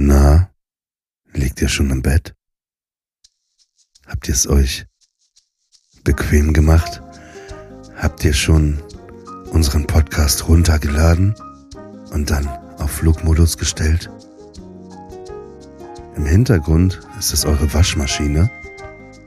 [0.00, 0.48] Na,
[1.32, 2.32] liegt ihr schon im Bett?
[4.06, 4.86] Habt ihr es euch
[6.04, 7.02] bequem gemacht?
[7.96, 8.80] Habt ihr schon
[9.50, 11.34] unseren Podcast runtergeladen
[12.12, 12.46] und dann
[12.78, 14.08] auf Flugmodus gestellt?
[16.14, 18.48] Im Hintergrund ist es eure Waschmaschine.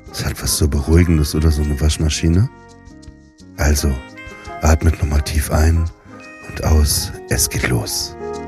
[0.09, 2.49] Es hat was so Beruhigendes oder so eine Waschmaschine.
[3.57, 3.93] Also,
[4.61, 5.83] atmet nochmal tief ein
[6.47, 7.11] und aus.
[7.29, 8.15] Es geht los.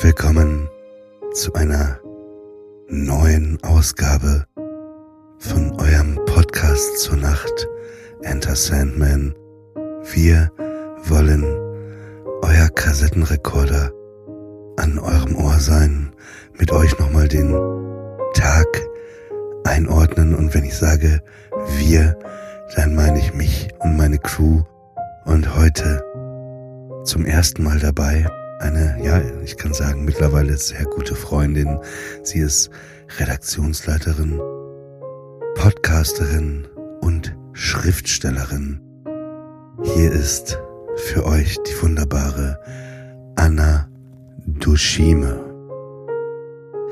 [0.00, 0.68] Willkommen
[1.32, 1.98] zu einer
[2.86, 4.46] neuen Ausgabe
[5.40, 7.68] von eurem Podcast zur Nacht,
[8.22, 9.34] Enter Sandman.
[10.12, 10.52] Wir
[11.08, 11.42] wollen
[12.42, 13.90] euer Kassettenrekorder
[14.76, 16.12] an eurem Ohr sein,
[16.56, 17.52] mit euch nochmal den
[18.34, 18.66] Tag
[19.64, 21.20] einordnen und wenn ich sage
[21.78, 22.16] wir,
[22.76, 24.62] dann meine ich mich und meine Crew
[25.24, 26.04] und heute
[27.04, 28.26] zum ersten Mal dabei
[28.60, 31.78] eine, ja, ich kann sagen, mittlerweile sehr gute Freundin.
[32.22, 32.70] Sie ist
[33.18, 34.40] Redaktionsleiterin,
[35.54, 36.66] Podcasterin
[37.00, 38.80] und Schriftstellerin.
[39.82, 40.58] Hier ist
[40.96, 42.58] für euch die wunderbare
[43.36, 43.88] Anna
[44.46, 45.40] Dushime.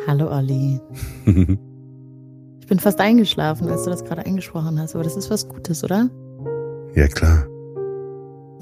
[0.07, 0.81] Hallo Olli.
[2.67, 5.85] ich bin fast eingeschlafen, als du das gerade eingesprochen hast, aber das ist was Gutes,
[5.85, 6.11] oder?
[6.97, 7.47] Ja klar.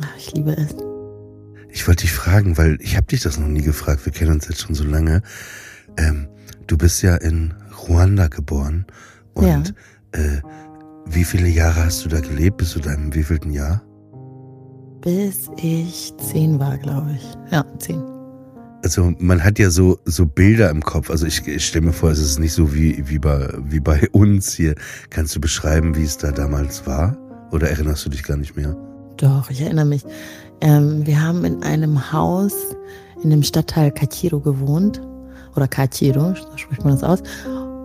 [0.02, 0.74] Ach, ich liebe es.
[1.70, 4.04] Ich wollte dich fragen, weil ich habe dich das noch nie gefragt.
[4.04, 5.22] Wir kennen uns jetzt schon so lange.
[5.96, 6.28] Ähm,
[6.66, 7.54] du bist ja in
[7.88, 8.84] Ruanda geboren
[9.32, 9.62] und Ja.
[10.12, 10.42] äh,
[11.06, 12.58] wie viele Jahre hast du da gelebt?
[12.58, 13.80] Bist du da im wievielten Jahr?
[15.00, 17.26] Bis ich zehn war, glaube ich.
[17.50, 18.02] Ja, zehn.
[18.84, 21.08] Also man hat ja so so Bilder im Kopf.
[21.08, 24.06] Also ich, ich stelle mir vor, es ist nicht so wie wie bei wie bei
[24.12, 24.74] uns hier.
[25.08, 27.16] Kannst du beschreiben, wie es da damals war?
[27.50, 28.76] Oder erinnerst du dich gar nicht mehr?
[29.16, 30.04] Doch, ich erinnere mich.
[30.60, 32.52] Ähm, wir haben in einem Haus
[33.22, 35.00] in dem Stadtteil Kachiro gewohnt.
[35.56, 37.22] Oder Kachiro, so spricht man das aus.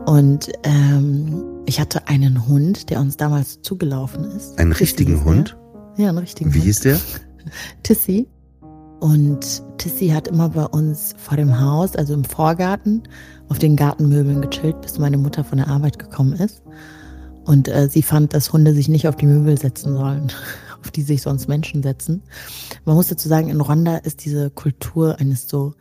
[0.06, 4.60] Und ähm, ich hatte einen Hund, der uns damals zugelaufen ist.
[4.60, 5.24] Einen Tissi richtigen der.
[5.24, 5.58] Hund?
[5.96, 6.66] Ja, einen richtigen Wie Hund.
[6.66, 7.00] hieß der?
[7.84, 8.28] Tissy.
[9.00, 13.04] Und Tissy hat immer bei uns vor dem Haus, also im Vorgarten,
[13.48, 16.62] auf den Gartenmöbeln gechillt, bis meine Mutter von der Arbeit gekommen ist.
[17.46, 20.32] Und äh, sie fand, dass Hunde sich nicht auf die Möbel setzen sollen,
[20.82, 22.22] auf die sich sonst Menschen setzen.
[22.84, 25.74] Man muss dazu sagen, in Rwanda ist diese Kultur eines so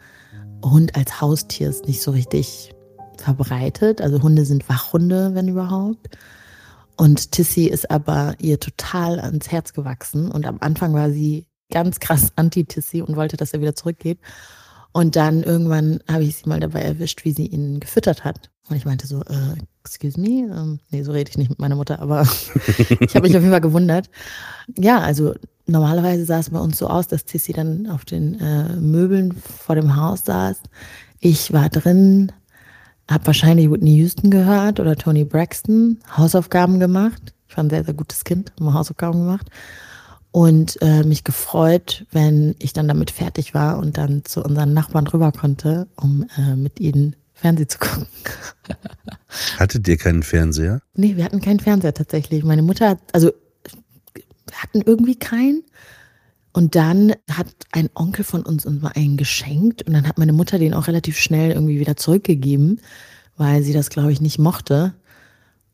[0.64, 2.74] Hund als Haustiers nicht so richtig
[3.16, 4.00] verbreitet.
[4.00, 6.16] Also Hunde sind Wachhunde, wenn überhaupt.
[6.96, 10.30] Und Tissy ist aber ihr total ans Herz gewachsen.
[10.30, 14.18] Und am Anfang war sie ganz krass anti-Tissy und wollte, dass er wieder zurückgeht.
[14.92, 18.50] Und dann irgendwann habe ich sie mal dabei erwischt, wie sie ihn gefüttert hat.
[18.68, 20.50] Und ich meinte so, äh, excuse me?
[20.52, 22.22] Ähm, nee, so rede ich nicht mit meiner Mutter, aber
[23.00, 24.10] ich habe mich auf jeden Fall gewundert.
[24.76, 25.34] Ja, also
[25.66, 29.74] normalerweise sah es bei uns so aus, dass Tissy dann auf den äh, Möbeln vor
[29.74, 30.60] dem Haus saß.
[31.20, 32.32] Ich war drin,
[33.10, 37.34] habe wahrscheinlich Whitney Houston gehört oder Tony Braxton, Hausaufgaben gemacht.
[37.48, 39.46] Ich war ein sehr, sehr gutes Kind, immer Hausaufgaben gemacht.
[40.30, 45.06] Und äh, mich gefreut, wenn ich dann damit fertig war und dann zu unseren Nachbarn
[45.06, 48.06] rüber konnte, um äh, mit ihnen Fernsehen zu gucken.
[49.58, 50.82] Hattet ihr keinen Fernseher?
[50.94, 52.44] Nee, wir hatten keinen Fernseher tatsächlich.
[52.44, 53.32] Meine Mutter hat, also
[54.14, 55.62] wir hatten irgendwie keinen.
[56.52, 60.32] Und dann hat ein Onkel von uns uns mal einen geschenkt und dann hat meine
[60.32, 62.80] Mutter den auch relativ schnell irgendwie wieder zurückgegeben,
[63.36, 64.94] weil sie das, glaube ich, nicht mochte.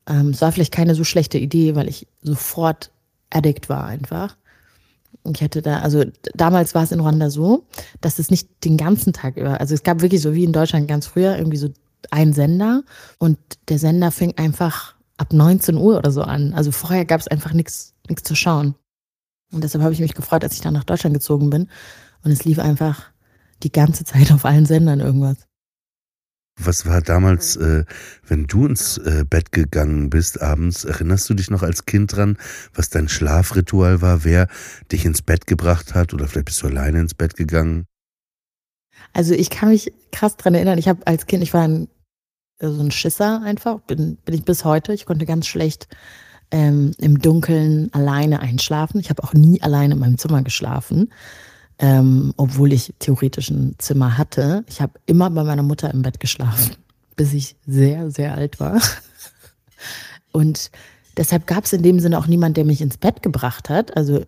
[0.07, 2.91] Ähm, es war vielleicht keine so schlechte Idee, weil ich sofort
[3.31, 4.37] addict war einfach.
[5.33, 6.05] Ich hatte da, also
[6.35, 7.67] damals war es in Ruanda so,
[8.01, 10.89] dass es nicht den ganzen Tag über, also es gab wirklich so wie in Deutschland
[10.89, 11.71] ganz früher irgendwie so
[12.11, 12.83] ein Sender
[13.19, 13.39] und
[13.69, 16.53] der Sender fing einfach ab 19 Uhr oder so an.
[16.55, 18.75] Also vorher gab es einfach nichts zu schauen.
[19.53, 21.69] Und deshalb habe ich mich gefreut, als ich dann nach Deutschland gezogen bin
[22.25, 23.11] und es lief einfach
[23.63, 25.37] die ganze Zeit auf allen Sendern irgendwas.
[26.57, 27.85] Was war damals, äh,
[28.27, 32.39] wenn du ins äh, Bett gegangen bist abends, erinnerst du dich noch als Kind dran,
[32.75, 34.47] was dein Schlafritual war, wer
[34.93, 37.87] dich ins Bett gebracht hat oder vielleicht bist du alleine ins Bett gegangen?
[39.13, 41.89] Also ich kann mich krass dran erinnern, ich habe als Kind, ich war ein,
[42.61, 44.93] so ein Schisser einfach, bin, bin ich bis heute.
[44.93, 45.89] Ich konnte ganz schlecht
[46.53, 49.01] ähm, im Dunkeln alleine einschlafen.
[49.01, 51.13] Ich habe auch nie alleine in meinem Zimmer geschlafen.
[51.79, 54.65] Ähm, obwohl ich theoretisch ein Zimmer hatte.
[54.69, 56.77] Ich habe immer bei meiner Mutter im Bett geschlafen,
[57.17, 58.81] bis ich sehr, sehr alt war.
[60.33, 60.71] Und
[61.17, 63.97] deshalb gab es in dem Sinne auch niemand, der mich ins Bett gebracht hat.
[63.97, 64.25] Also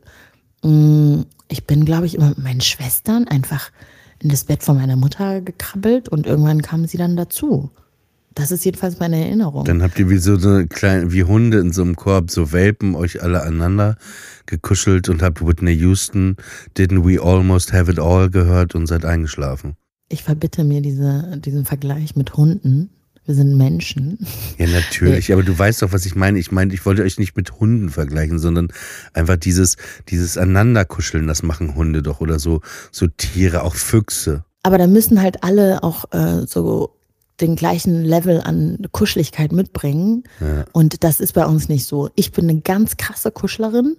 [0.63, 3.71] mm, ich bin, glaube ich, immer mit meinen Schwestern einfach
[4.19, 7.71] in das Bett von meiner Mutter gekrabbelt und irgendwann kamen sie dann dazu.
[8.37, 9.65] Das ist jedenfalls meine Erinnerung.
[9.65, 12.95] Dann habt ihr wie so eine kleine, wie Hunde in so einem Korb, so Welpen
[12.95, 13.97] euch alle aneinander
[14.45, 16.37] gekuschelt und habt Whitney Houston,
[16.77, 19.75] Didn't We Almost Have It All gehört und seid eingeschlafen.
[20.11, 22.91] Ich verbitte mir diese, diesen Vergleich mit Hunden.
[23.25, 24.19] Wir sind Menschen.
[24.59, 25.33] Ja, natürlich.
[25.33, 26.39] Aber du weißt doch, was ich meine.
[26.39, 28.69] Ich meine, ich wollte euch nicht mit Hunden vergleichen, sondern
[29.15, 29.77] einfach dieses,
[30.11, 32.61] dieses Aneinanderkuscheln, das machen Hunde doch oder so,
[32.93, 34.45] so Tiere, auch Füchse.
[34.63, 36.97] Aber da müssen halt alle auch äh, so
[37.41, 40.25] den gleichen Level an Kuscheligkeit mitbringen.
[40.41, 40.65] Ja.
[40.73, 42.11] Und das ist bei uns nicht so.
[42.15, 43.97] Ich bin eine ganz krasse Kuschlerin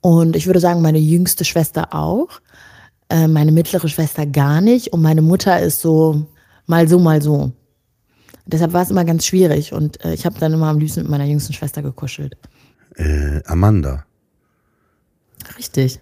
[0.00, 2.40] und ich würde sagen, meine jüngste Schwester auch.
[3.08, 4.92] Äh, meine mittlere Schwester gar nicht.
[4.92, 6.26] Und meine Mutter ist so
[6.66, 7.52] mal so, mal so.
[8.46, 11.10] Deshalb war es immer ganz schwierig und äh, ich habe dann immer am liebsten mit
[11.10, 12.36] meiner jüngsten Schwester gekuschelt.
[12.96, 14.04] Äh, Amanda.
[15.58, 16.00] Richtig.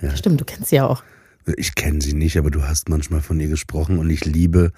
[0.00, 0.16] Ja.
[0.16, 1.02] Stimmt, du kennst sie ja auch.
[1.56, 4.72] Ich kenne sie nicht, aber du hast manchmal von ihr gesprochen und ich liebe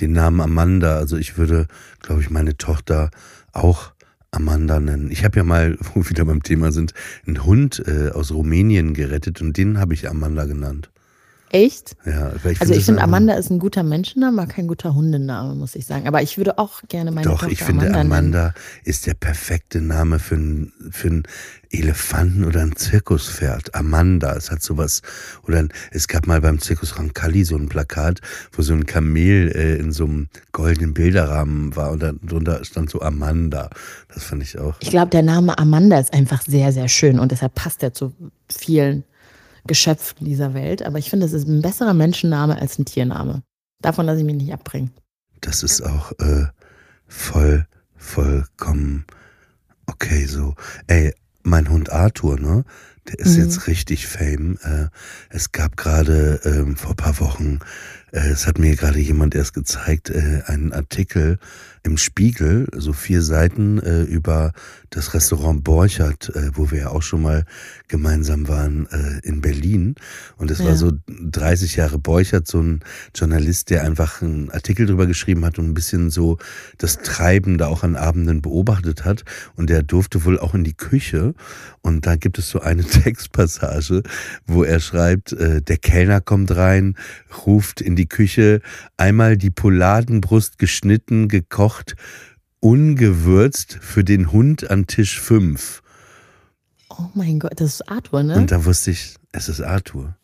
[0.00, 0.96] den Namen Amanda.
[0.96, 1.66] Also ich würde,
[2.00, 3.10] glaube ich, meine Tochter
[3.52, 3.92] auch
[4.30, 5.10] Amanda nennen.
[5.10, 6.92] Ich habe ja mal, wo wir wieder beim Thema sind,
[7.26, 10.90] einen Hund äh, aus Rumänien gerettet und den habe ich Amanda genannt.
[11.54, 11.94] Echt?
[12.04, 15.76] Ja, ich also ich finde, Amanda ist ein guter Menschenname, aber kein guter Hundename, muss
[15.76, 16.08] ich sagen.
[16.08, 19.80] Aber ich würde auch gerne meine Doch, Tochter ich finde, Amanda, Amanda ist der perfekte
[19.80, 21.22] Name für, ein, für einen
[21.70, 23.72] Elefanten oder ein Zirkuspferd.
[23.72, 25.02] Amanda, es hat sowas.
[25.46, 28.20] Oder ein, es gab mal beim Zirkus Rancalli so ein Plakat,
[28.50, 33.00] wo so ein Kamel äh, in so einem goldenen Bilderrahmen war und darunter stand so
[33.00, 33.70] Amanda.
[34.12, 34.74] Das fand ich auch.
[34.80, 38.12] Ich glaube, der Name Amanda ist einfach sehr, sehr schön und deshalb passt er zu
[38.50, 39.04] vielen
[39.66, 40.82] Geschöpfen dieser Welt.
[40.82, 43.42] Aber ich finde, es ist ein besserer Menschenname als ein Tiername.
[43.80, 44.90] Davon lasse ich mich nicht abbringen.
[45.40, 46.46] Das ist auch äh,
[47.06, 47.66] voll,
[47.96, 49.04] vollkommen
[49.86, 50.54] okay so.
[50.86, 52.64] Ey, mein Hund Arthur, ne?
[53.08, 53.44] Der ist mhm.
[53.44, 54.58] jetzt richtig fame.
[54.62, 54.86] Äh,
[55.28, 57.58] es gab gerade ähm, vor paar Wochen,
[58.12, 61.38] äh, es hat mir gerade jemand erst gezeigt, äh, einen Artikel
[61.82, 64.52] im Spiegel, so vier Seiten äh, über
[64.96, 67.44] das Restaurant Borchert, äh, wo wir ja auch schon mal
[67.88, 69.94] gemeinsam waren äh, in Berlin.
[70.36, 70.66] Und es ja.
[70.66, 72.80] war so 30 Jahre Borchert, so ein
[73.14, 76.38] Journalist, der einfach einen Artikel drüber geschrieben hat und ein bisschen so
[76.78, 79.24] das Treiben da auch an Abenden beobachtet hat.
[79.56, 81.34] Und der durfte wohl auch in die Küche.
[81.82, 84.02] Und da gibt es so eine Textpassage,
[84.46, 86.96] wo er schreibt, äh, der Kellner kommt rein,
[87.46, 88.60] ruft in die Küche,
[88.96, 91.96] einmal die Poladenbrust geschnitten, gekocht, gekocht,
[92.64, 95.82] ungewürzt für den Hund an Tisch 5.
[96.88, 98.36] Oh mein Gott, das ist Arthur, ne?
[98.36, 100.16] Und da wusste ich, es ist Arthur.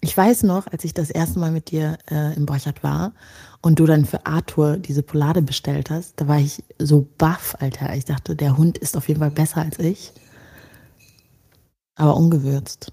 [0.00, 3.12] Ich weiß noch, als ich das erste Mal mit dir äh, im Borchardt war
[3.60, 7.94] und du dann für Arthur diese Polade bestellt hast, da war ich so baff, Alter.
[7.96, 10.12] Ich dachte, der Hund ist auf jeden Fall besser als ich.
[11.96, 12.92] Aber ungewürzt.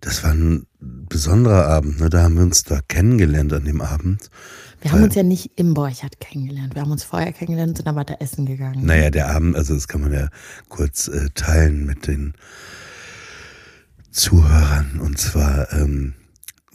[0.00, 2.08] Das war ein besonderer Abend, ne?
[2.08, 4.30] Da haben wir uns da kennengelernt an dem Abend.
[4.82, 6.74] Wir haben uns ja nicht im Borchardt kennengelernt.
[6.74, 8.84] Wir haben uns vorher kennengelernt und sind dann weiter essen gegangen.
[8.84, 10.28] Naja, der Abend, also das kann man ja
[10.68, 12.34] kurz äh, teilen mit den
[14.10, 14.98] Zuhörern.
[15.00, 16.14] Und zwar ähm,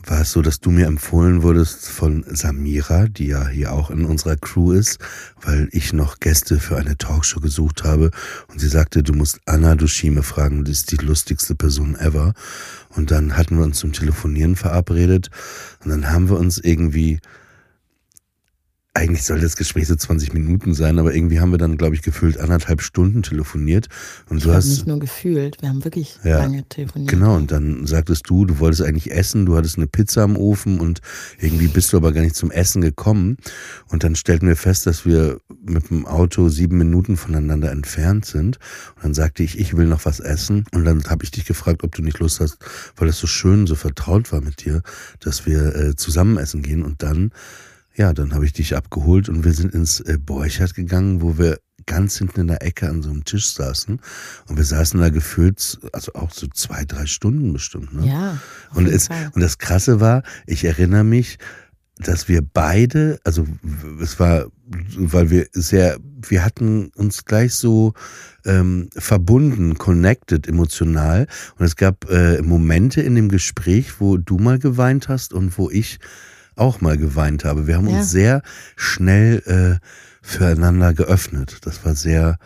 [0.06, 4.06] war es so, dass du mir empfohlen wurdest von Samira, die ja hier auch in
[4.06, 5.00] unserer Crew ist,
[5.42, 8.12] weil ich noch Gäste für eine Talkshow gesucht habe.
[8.48, 12.34] Und sie sagte, du musst Anna Dushime fragen, die ist die lustigste Person ever.
[12.90, 15.30] Und dann hatten wir uns zum Telefonieren verabredet.
[15.84, 17.20] Und dann haben wir uns irgendwie
[18.98, 22.02] eigentlich soll das Gespräch so 20 Minuten sein, aber irgendwie haben wir dann, glaube ich,
[22.02, 23.88] gefühlt anderthalb Stunden telefoniert.
[24.28, 27.12] Und ich du hast nicht nur gefühlt, wir haben wirklich ja, lange telefoniert.
[27.12, 30.80] Genau, und dann sagtest du, du wolltest eigentlich essen, du hattest eine Pizza am Ofen
[30.80, 31.02] und
[31.40, 33.38] irgendwie bist du aber gar nicht zum Essen gekommen.
[33.90, 38.58] Und dann stellten wir fest, dass wir mit dem Auto sieben Minuten voneinander entfernt sind.
[38.96, 40.66] Und dann sagte ich, ich will noch was essen.
[40.74, 42.58] Und dann habe ich dich gefragt, ob du nicht Lust hast,
[42.96, 44.82] weil es so schön, so vertraut war mit dir,
[45.20, 46.84] dass wir äh, zusammen essen gehen.
[46.84, 47.32] Und dann
[47.98, 51.60] ja, dann habe ich dich abgeholt und wir sind ins äh, Borchert gegangen, wo wir
[51.88, 54.00] ganz hinten in der Ecke an so einem Tisch saßen.
[54.48, 57.94] Und wir saßen da gefühlt, also auch so zwei, drei Stunden bestimmt.
[57.94, 58.08] Ne?
[58.08, 58.40] Ja.
[58.74, 61.40] Und, es, und das Krasse war, ich erinnere mich,
[62.00, 63.48] dass wir beide, also
[64.00, 64.46] es war,
[64.98, 67.94] weil wir sehr, wir hatten uns gleich so
[68.46, 71.26] ähm, verbunden, connected, emotional.
[71.58, 75.72] Und es gab äh, Momente in dem Gespräch, wo du mal geweint hast und wo
[75.72, 76.00] ich
[76.58, 77.68] auch mal geweint habe.
[77.68, 77.98] Wir haben ja.
[77.98, 78.42] uns sehr
[78.76, 79.86] schnell äh,
[80.22, 81.60] füreinander geöffnet.
[81.62, 82.38] Das war sehr,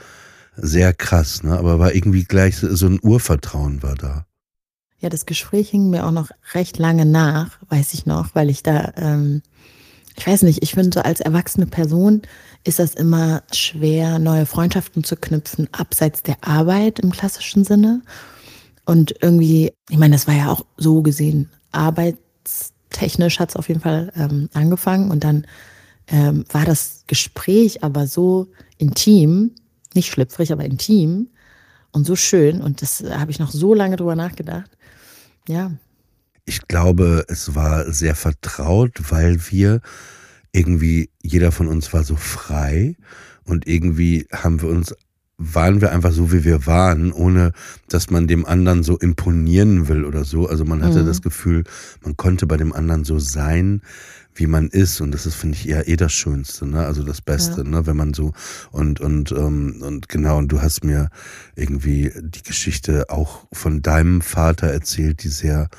[0.56, 1.58] sehr krass, ne?
[1.58, 4.26] Aber war irgendwie gleich so ein Urvertrauen war da.
[5.00, 8.62] Ja, das Gespräch hing mir auch noch recht lange nach, weiß ich noch, weil ich
[8.62, 9.42] da, ähm,
[10.16, 12.22] ich weiß nicht, ich finde so als erwachsene Person
[12.64, 18.04] ist das immer schwer, neue Freundschaften zu knüpfen, abseits der Arbeit im klassischen Sinne.
[18.86, 21.50] Und irgendwie, ich meine, das war ja auch so gesehen,
[22.92, 25.46] arbeitstechnisch hat es auf jeden Fall ähm, angefangen und dann
[26.08, 29.52] ähm, war das Gespräch aber so intim,
[29.94, 31.30] nicht schlüpfrig, aber intim
[31.92, 32.62] und so schön.
[32.62, 34.72] Und das habe ich noch so lange drüber nachgedacht.
[35.48, 35.72] Ja.
[36.46, 39.82] Ich glaube, es war sehr vertraut, weil wir
[40.52, 42.96] irgendwie, jeder von uns war so frei
[43.46, 44.94] und irgendwie haben wir uns
[45.42, 47.52] waren wir einfach so, wie wir waren, ohne
[47.90, 50.48] dass man dem anderen so imponieren will oder so.
[50.48, 51.08] Also man hatte mhm.
[51.08, 51.64] das Gefühl,
[52.04, 53.82] man konnte bei dem anderen so sein,
[54.36, 55.02] wie man ist.
[55.02, 56.86] Und das ist, finde ich, eher eh das Schönste, ne?
[56.86, 57.68] Also das Beste, ja.
[57.68, 57.88] ne?
[57.88, 58.34] Wenn man so
[58.72, 61.10] und und ähm, und genau, und du hast mir
[61.56, 65.70] irgendwie die Geschichte auch von deinem Vater erzählt, die sehr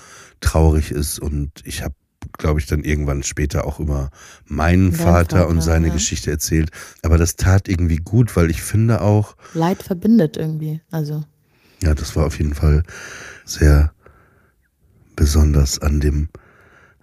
[0.41, 1.19] traurig ist.
[1.19, 1.95] Und ich habe
[2.39, 4.11] glaube ich, dann irgendwann später auch über
[4.47, 5.93] meinen Vater, Vater, und seine ja.
[5.93, 6.71] Geschichte erzählt.
[7.03, 9.37] Aber das tat irgendwie gut, weil ich finde auch.
[9.55, 10.81] Leid verbindet irgendwie.
[10.91, 11.25] Also.
[11.83, 12.85] Ja, das war auf jeden Fall
[13.45, 13.93] sehr
[15.17, 16.29] besonders an dem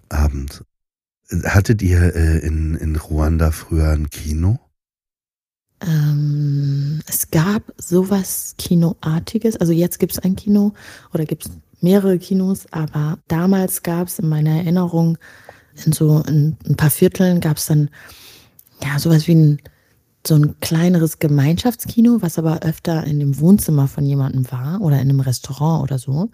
[0.10, 0.64] Abend.
[1.44, 4.60] Hattet ihr äh, in, in Ruanda früher ein Kino?
[5.82, 9.58] Ähm, es gab sowas Kinoartiges.
[9.58, 10.74] Also jetzt gibt es ein Kino
[11.14, 15.18] oder gibt es mehrere Kinos, aber damals gab es in meiner Erinnerung
[15.86, 17.90] in so in ein paar Vierteln gab es dann
[18.84, 19.62] ja sowas wie ein
[20.28, 25.10] so ein kleineres Gemeinschaftskino, was aber öfter in dem Wohnzimmer von jemandem war oder in
[25.10, 26.30] einem Restaurant oder so.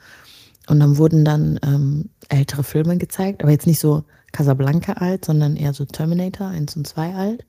[0.67, 5.55] Und dann wurden dann ähm, ältere Filme gezeigt, aber jetzt nicht so Casablanca alt, sondern
[5.55, 7.45] eher so Terminator 1 und 2 alt.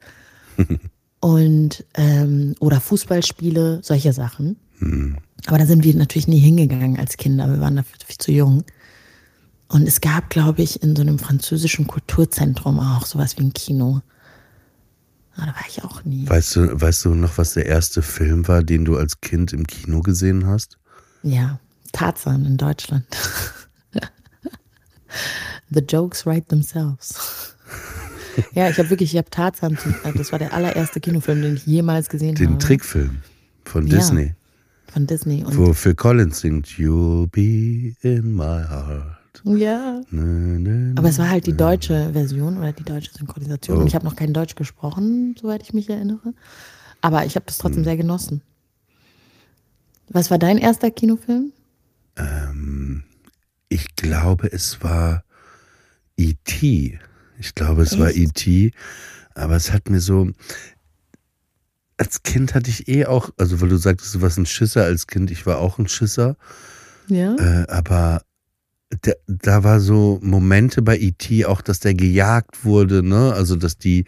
[1.21, 4.57] und ähm, oder Fußballspiele, solche Sachen.
[4.79, 5.17] Mhm.
[5.47, 7.49] Aber da sind wir natürlich nie hingegangen als Kinder.
[7.49, 8.65] Wir waren dafür viel zu jung.
[9.69, 14.01] Und es gab, glaube ich, in so einem französischen Kulturzentrum auch sowas wie ein Kino.
[15.37, 16.29] Aber da war ich auch nie.
[16.29, 19.67] Weißt du, weißt du noch, was der erste Film war, den du als Kind im
[19.67, 20.79] Kino gesehen hast?
[21.23, 21.59] Ja,
[21.93, 23.07] Tarzan in Deutschland.
[25.71, 27.55] The jokes write themselves.
[28.53, 31.67] ja, ich habe wirklich, ich habe Tarzan, äh, das war der allererste Kinofilm, den ich
[31.67, 32.59] jemals gesehen den habe.
[32.59, 33.19] Den Trickfilm
[33.65, 34.27] von Disney.
[34.27, 34.35] Ja,
[34.97, 35.45] von Disney.
[35.45, 39.43] Und Wo Phil Collins singt, You'll be in my heart.
[39.45, 40.01] Ja.
[40.11, 43.83] Ne, ne, Aber es war halt die deutsche Version oder die deutsche Synchronisation.
[43.83, 43.87] Oh.
[43.87, 46.33] Ich habe noch kein Deutsch gesprochen, soweit ich mich erinnere.
[47.03, 47.85] Aber ich habe das trotzdem hm.
[47.85, 48.41] sehr genossen.
[50.09, 51.53] Was war dein erster Kinofilm?
[52.17, 53.05] Ähm,
[53.69, 55.25] ich glaube, es war
[56.17, 56.99] E.T.
[57.39, 58.01] Ich glaube, es Echt?
[58.01, 58.73] war E.T.
[59.35, 60.31] Aber es hat mir so.
[61.99, 65.07] Als Kind hatte ich eh auch, also weil du sagtest, du warst ein Schisser als
[65.07, 66.37] Kind, ich war auch ein Schisser.
[67.09, 67.37] Ja.
[67.37, 68.23] Äh, aber
[69.03, 71.45] da, da war so Momente bei E.T.
[71.45, 73.33] auch, dass der gejagt wurde, ne?
[73.33, 74.05] Also dass die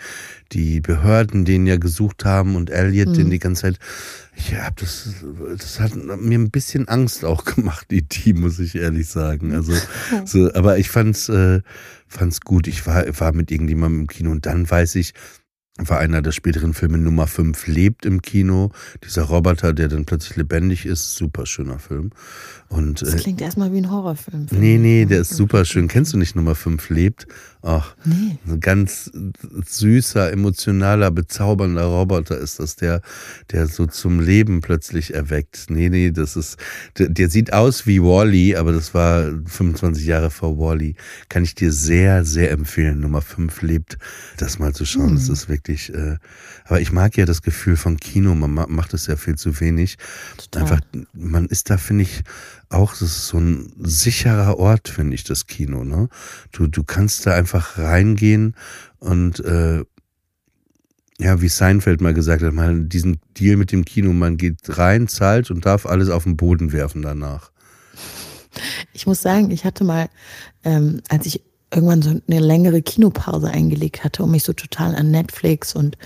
[0.52, 3.14] die Behörden den ja gesucht haben und Elliot mhm.
[3.14, 3.78] den die ganze Zeit.
[4.36, 5.14] Ich hab das,
[5.56, 8.34] das hat mir ein bisschen Angst auch gemacht, E.T.
[8.34, 9.52] muss ich ehrlich sagen.
[9.52, 9.72] Also,
[10.24, 11.60] so, aber ich fand's äh,
[12.06, 12.68] fand's gut.
[12.68, 15.12] Ich war war mit irgendjemandem im Kino und dann weiß ich,
[15.78, 18.70] war einer der späteren Filme Nummer 5 lebt im Kino.
[19.04, 22.10] Dieser Roboter, der dann plötzlich lebendig ist, super schöner Film.
[22.68, 24.46] Und, das äh, klingt erstmal wie ein Horrorfilm.
[24.50, 25.88] Nee, nee, der ist super schön.
[25.88, 27.26] Kennst du nicht Nummer 5 lebt?
[27.62, 28.38] Ach, nee.
[28.46, 29.10] ein ganz
[29.66, 33.00] süßer, emotionaler, bezaubernder Roboter ist das, der,
[33.50, 35.66] der so zum Leben plötzlich erweckt.
[35.68, 36.56] Nee, nee, das ist,
[36.98, 40.94] der, der sieht aus wie Wally, aber das war 25 Jahre vor Wally.
[41.28, 43.00] Kann ich dir sehr, sehr empfehlen.
[43.00, 43.98] Nummer 5 lebt,
[44.36, 45.10] das mal zu schauen.
[45.10, 45.14] Hm.
[45.16, 46.16] Das ist wirklich, äh,
[46.64, 49.96] aber ich mag ja das Gefühl von Kino, man macht es ja viel zu wenig.
[50.36, 50.62] Total.
[50.62, 50.80] Einfach,
[51.12, 52.22] man ist da, finde ich,
[52.68, 55.84] auch, das ist so ein sicherer Ort, finde ich, das Kino.
[55.84, 56.08] Ne?
[56.52, 58.54] Du, du kannst da einfach reingehen
[58.98, 59.84] und äh,
[61.20, 65.08] ja, wie Seinfeld mal gesagt hat, mal diesen Deal mit dem Kino, man geht rein,
[65.08, 67.50] zahlt und darf alles auf den Boden werfen danach.
[68.92, 70.08] Ich muss sagen, ich hatte mal,
[70.64, 75.10] ähm, als ich irgendwann so eine längere Kinopause eingelegt hatte und mich so total an
[75.10, 75.96] Netflix und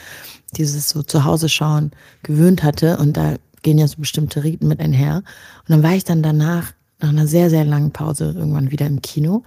[0.56, 1.92] dieses so zu Hause schauen
[2.22, 5.16] gewöhnt hatte und da gehen ja so bestimmte Riten mit einher.
[5.16, 9.02] Und dann war ich dann danach, nach einer sehr, sehr langen Pause, irgendwann wieder im
[9.02, 9.44] Kino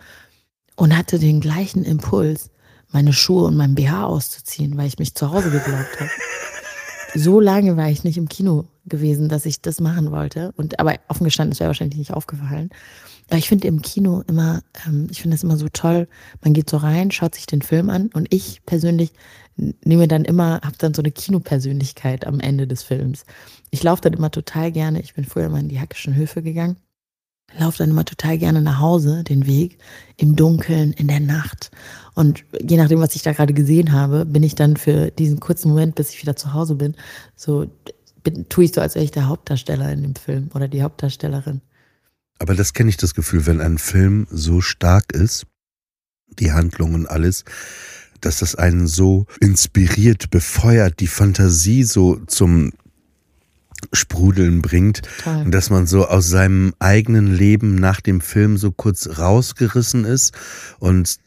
[0.75, 2.50] und hatte den gleichen Impuls,
[2.91, 6.10] meine Schuhe und mein BH auszuziehen, weil ich mich zu Hause geglaubt habe.
[7.13, 10.51] So lange war ich nicht im Kino gewesen, dass ich das machen wollte.
[10.57, 12.69] Und aber offen gestanden, es wäre wahrscheinlich nicht aufgefallen.
[13.29, 16.08] Aber ich finde im Kino immer, ähm, ich finde es immer so toll.
[16.44, 19.12] Man geht so rein, schaut sich den Film an und ich persönlich
[19.58, 23.25] nehme dann immer, habe dann so eine Kinopersönlichkeit am Ende des Films.
[23.72, 25.01] Ich laufe dann immer total gerne.
[25.01, 26.77] Ich bin früher mal in die Hackischen Höfe gegangen
[27.58, 29.77] laufe dann immer total gerne nach Hause, den Weg,
[30.17, 31.72] im Dunkeln, in der Nacht.
[32.13, 35.70] Und je nachdem, was ich da gerade gesehen habe, bin ich dann für diesen kurzen
[35.70, 36.96] Moment, bis ich wieder zu Hause bin,
[37.36, 37.65] so
[38.24, 41.62] bin, tue ich so, als wäre ich der Hauptdarsteller in dem Film oder die Hauptdarstellerin.
[42.39, 45.46] Aber das kenne ich das Gefühl, wenn ein Film so stark ist,
[46.39, 47.46] die Handlung und alles,
[48.22, 52.74] dass das einen so inspiriert, befeuert, die Fantasie so zum
[53.94, 55.46] Sprudeln bringt Total.
[55.46, 60.34] und dass man so aus seinem eigenen Leben nach dem Film so kurz rausgerissen ist
[60.80, 61.20] und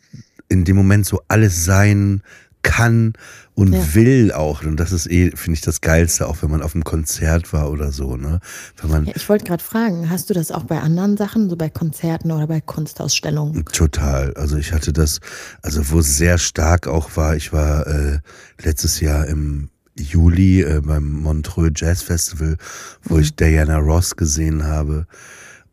[0.49, 2.23] in dem Moment so alles sein
[2.63, 3.13] kann
[3.59, 3.95] und ja.
[3.95, 4.63] will auch.
[4.63, 7.73] Und das ist eh, finde ich, das Geilste, auch wenn man auf einem Konzert war
[7.73, 8.17] oder so.
[8.17, 8.39] Ne?
[8.81, 11.57] Wenn man ja, ich wollte gerade fragen, hast du das auch bei anderen Sachen, so
[11.57, 13.65] bei Konzerten oder bei Kunstausstellungen?
[13.65, 14.33] Total.
[14.35, 15.19] Also ich hatte das,
[15.61, 18.21] also wo es sehr stark auch war, ich war äh,
[18.63, 22.59] letztes Jahr im Juli äh, beim Montreux Jazz Festival,
[23.03, 23.23] wo mhm.
[23.23, 25.09] ich Diana Ross gesehen habe.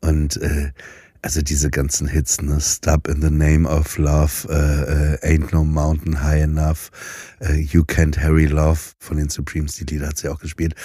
[0.02, 0.72] Und äh,
[1.26, 2.62] also diese ganzen Hits, ne?
[2.62, 6.92] Stop in the Name of Love, uh, uh, Ain't No Mountain High Enough,
[7.42, 10.76] uh, You Can't Harry Love von den Supremes, die Lieder hat sie auch gespielt.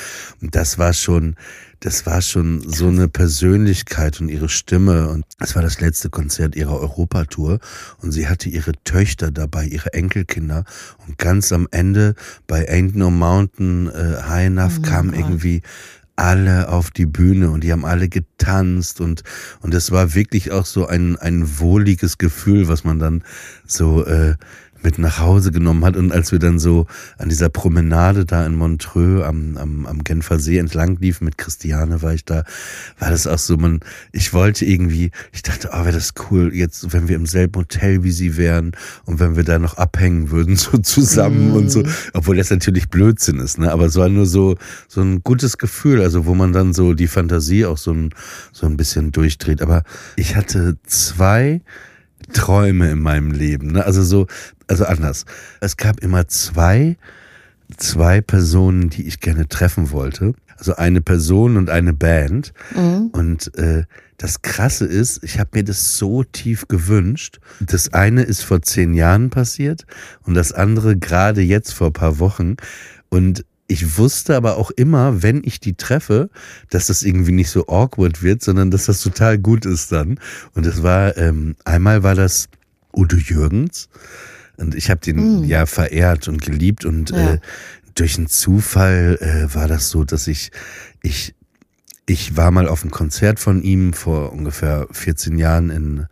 [0.40, 1.37] Und das war schon,
[1.80, 5.11] das war schon so eine Persönlichkeit und ihre Stimme.
[5.11, 7.59] Und das war das letzte Konzert ihrer Europatour.
[7.99, 10.64] Und sie hatte ihre Töchter dabei, ihre Enkelkinder.
[11.06, 12.14] Und ganz am Ende
[12.47, 15.20] bei Ain't No Mountain High Enough oh kam Gott.
[15.20, 15.61] irgendwie
[16.20, 19.22] alle auf die Bühne und die haben alle getanzt und
[19.60, 23.24] und es war wirklich auch so ein ein wohliges Gefühl, was man dann
[23.66, 24.34] so äh,
[24.82, 25.96] mit nach Hause genommen hat.
[25.96, 26.87] Und als wir dann so
[27.18, 32.02] an dieser Promenade da in Montreux am, am, am Genfer See entlang liefen mit Christiane,
[32.02, 32.44] war ich da,
[32.99, 33.80] war das auch so, man,
[34.12, 38.02] ich wollte irgendwie, ich dachte, oh, wäre das cool, jetzt, wenn wir im selben Hotel
[38.02, 38.72] wie sie wären
[39.04, 41.56] und wenn wir da noch abhängen würden, so zusammen mm.
[41.56, 41.90] und so, mhm.
[42.14, 44.56] obwohl das natürlich Blödsinn ist, ne, aber es war nur so,
[44.88, 48.10] so ein gutes Gefühl, also wo man dann so die Fantasie auch so ein,
[48.52, 49.62] so ein bisschen durchdreht.
[49.62, 49.82] Aber
[50.16, 51.60] ich hatte zwei,
[52.32, 53.72] Träume in meinem Leben.
[53.72, 53.84] Ne?
[53.84, 54.26] Also so,
[54.66, 55.25] also anders.
[55.60, 56.97] Es gab immer zwei,
[57.76, 60.34] zwei Personen, die ich gerne treffen wollte.
[60.56, 62.52] Also eine Person und eine Band.
[62.75, 63.08] Mhm.
[63.12, 63.84] Und äh,
[64.19, 67.40] das Krasse ist, ich habe mir das so tief gewünscht.
[67.60, 69.86] Das eine ist vor zehn Jahren passiert
[70.25, 72.56] und das andere gerade jetzt vor paar Wochen.
[73.08, 76.28] Und ich wusste aber auch immer, wenn ich die treffe,
[76.71, 80.19] dass das irgendwie nicht so awkward wird, sondern dass das total gut ist dann.
[80.54, 82.49] Und es war, ähm, einmal war das
[82.93, 83.89] Udo Jürgens.
[84.56, 85.45] Und ich habe den mm.
[85.45, 87.35] ja verehrt und geliebt und ja.
[87.35, 87.39] äh,
[87.95, 90.50] durch einen Zufall äh, war das so, dass ich,
[91.02, 91.37] ich,
[92.06, 96.06] ich war mal auf einem Konzert von ihm vor ungefähr 14 Jahren in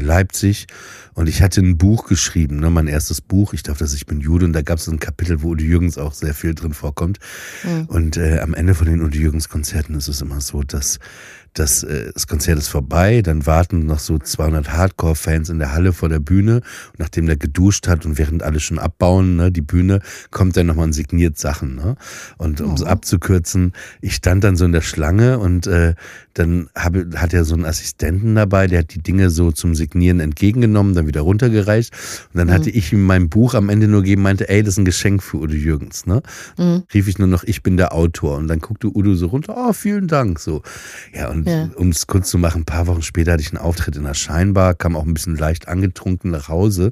[0.00, 0.66] Leipzig
[1.14, 4.20] und ich hatte ein Buch geschrieben, ne, mein erstes Buch, ich dachte, dass ich bin
[4.20, 7.18] Jude und da gab es ein Kapitel, wo Udo Jürgens auch sehr viel drin vorkommt.
[7.64, 7.84] Mhm.
[7.86, 10.98] Und äh, am Ende von den Udo Jürgens Konzerten ist es immer so, dass
[11.54, 15.92] das, äh, das Konzert ist vorbei, dann warten noch so 200 Hardcore-Fans in der Halle
[15.92, 16.56] vor der Bühne.
[16.56, 20.66] Und nachdem der geduscht hat und während alle schon abbauen, ne, die Bühne, kommt dann
[20.66, 21.74] nochmal und signiert Sachen.
[21.74, 21.96] Ne?
[22.38, 25.94] Und um es abzukürzen, ich stand dann so in der Schlange und äh,
[26.34, 30.20] dann habe, hat er so einen Assistenten dabei, der hat die Dinge so zum Signieren
[30.20, 31.92] entgegengenommen, dann wieder runtergereicht.
[32.32, 32.52] Und dann mhm.
[32.52, 35.22] hatte ich ihm mein Buch am Ende nur gegeben, meinte, ey, das ist ein Geschenk
[35.22, 36.06] für Udo Jürgens.
[36.06, 36.22] Ne?
[36.58, 36.84] Mhm.
[36.92, 38.36] Rief ich nur noch, ich bin der Autor.
[38.38, 40.38] Und dann guckte Udo so runter, oh, vielen Dank.
[40.38, 40.62] So.
[41.14, 41.70] Ja, und ja.
[41.76, 44.14] um es kurz zu machen, ein paar Wochen später hatte ich einen Auftritt in der
[44.14, 46.90] Scheinbar, kam auch ein bisschen leicht angetrunken nach Hause.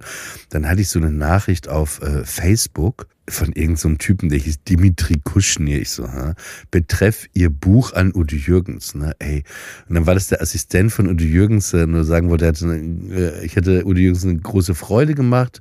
[0.51, 4.65] Dann hatte ich so eine Nachricht auf äh, Facebook von irgendeinem so Typen, der hieß
[4.65, 5.81] Dimitri Kuschnir.
[5.81, 6.35] Ich so, ha?
[6.71, 9.15] betreff ihr Buch an Udo Jürgens, ne?
[9.19, 9.45] Ey.
[9.89, 13.45] Und dann war das der Assistent von Udo Jürgens, der nur sagen wollte, hatte, äh,
[13.45, 15.61] ich hätte Udo Jürgens eine große Freude gemacht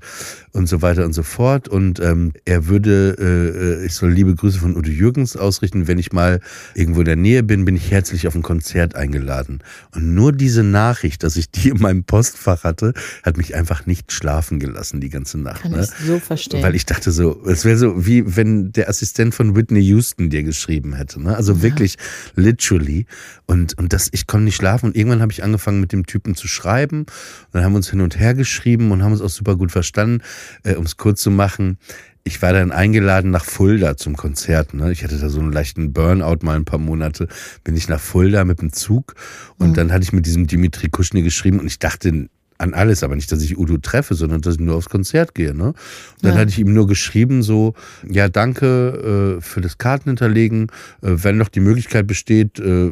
[0.51, 1.67] und so weiter und so fort.
[1.67, 5.87] Und ähm, er würde, äh, äh, ich soll liebe Grüße von Udo Jürgens ausrichten.
[5.87, 6.39] Wenn ich mal
[6.73, 9.59] irgendwo in der Nähe bin, bin ich herzlich auf ein Konzert eingeladen.
[9.95, 14.11] Und nur diese Nachricht, dass ich die in meinem Postfach hatte, hat mich einfach nicht
[14.11, 15.61] schlafen gelassen die ganze Nacht.
[15.61, 15.83] Kann ne?
[15.83, 16.63] ich so verstehen.
[16.63, 20.43] Weil ich dachte so, es wäre so wie wenn der Assistent von Whitney Houston dir
[20.43, 21.21] geschrieben hätte.
[21.21, 21.35] Ne?
[21.35, 21.61] Also ja.
[21.61, 21.95] wirklich
[22.35, 23.05] literally.
[23.45, 24.87] Und, und das, ich konnte nicht schlafen.
[24.87, 27.01] Und irgendwann habe ich angefangen mit dem Typen zu schreiben.
[27.01, 27.07] Und
[27.53, 30.23] dann haben wir uns hin und her geschrieben und haben uns auch super gut verstanden.
[30.63, 31.77] Äh, um es kurz zu machen,
[32.23, 34.73] ich war dann eingeladen nach Fulda zum Konzert.
[34.73, 34.91] Ne?
[34.91, 37.27] Ich hatte da so einen leichten Burnout mal ein paar Monate.
[37.63, 39.15] Bin ich nach Fulda mit dem Zug
[39.57, 39.73] und mhm.
[39.73, 43.31] dann hatte ich mit diesem Dimitri Kuschny geschrieben und ich dachte, an alles, aber nicht,
[43.31, 45.55] dass ich Udo treffe, sondern dass ich nur aufs Konzert gehe.
[45.55, 45.67] Ne?
[45.67, 45.75] Und
[46.21, 46.39] dann ja.
[46.39, 47.73] hatte ich ihm nur geschrieben, so,
[48.07, 50.67] ja, danke äh, für das Kartenhinterlegen.
[51.01, 52.91] Äh, wenn noch die Möglichkeit besteht, äh,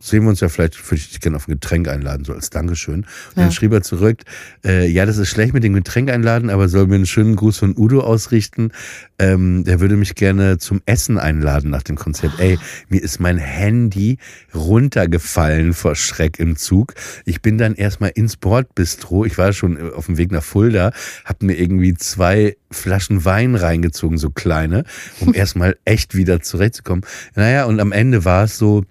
[0.00, 2.50] sehen wir uns ja vielleicht, würde ich dich gerne auf ein Getränk einladen, so als
[2.50, 3.00] Dankeschön.
[3.00, 3.42] Und ja.
[3.42, 4.22] dann schrieb er zurück,
[4.64, 7.58] äh, ja, das ist schlecht mit dem Getränk einladen, aber soll mir einen schönen Gruß
[7.58, 8.72] von Udo ausrichten.
[9.18, 12.32] Ähm, der würde mich gerne zum Essen einladen nach dem Konzert.
[12.38, 12.58] Ey,
[12.88, 14.16] mir ist mein Handy
[14.54, 16.94] runtergefallen vor Schreck im Zug.
[17.26, 19.26] Ich bin dann erstmal ins Bordbistro.
[19.26, 20.92] Ich war schon auf dem Weg nach Fulda,
[21.26, 24.84] hab mir irgendwie zwei Flaschen Wein reingezogen, so kleine,
[25.20, 27.04] um erstmal echt wieder zurechtzukommen.
[27.34, 28.84] Naja, und am Ende war es so,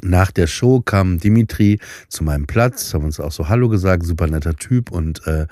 [0.00, 1.78] nach der Show kam Dimitri
[2.08, 4.90] zu meinem Platz, haben uns auch so Hallo gesagt, super netter Typ.
[4.90, 5.46] Und äh,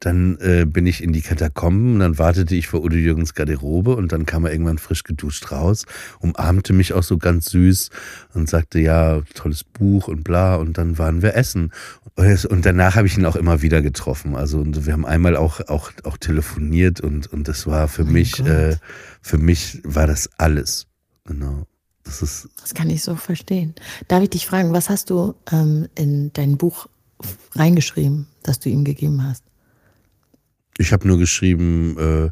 [0.00, 3.96] dann äh, bin ich in die Katakomben und dann wartete ich vor Udo Jürgens Garderobe
[3.96, 5.86] und dann kam er irgendwann frisch geduscht raus,
[6.20, 7.90] umarmte mich auch so ganz süß
[8.34, 10.56] und sagte, ja, tolles Buch und bla.
[10.56, 11.72] Und dann waren wir essen.
[12.16, 14.34] Und danach habe ich ihn auch immer wieder getroffen.
[14.34, 18.44] Also wir haben einmal auch, auch, auch telefoniert und, und das war für oh mich,
[18.44, 18.76] äh,
[19.22, 20.86] für mich war das alles.
[21.24, 21.66] Genau.
[22.08, 23.74] Das, ist das kann ich so verstehen.
[24.08, 26.86] Darf ich dich fragen, was hast du ähm, in dein Buch
[27.54, 29.44] reingeschrieben, das du ihm gegeben hast?
[30.78, 32.30] Ich habe nur geschrieben, äh,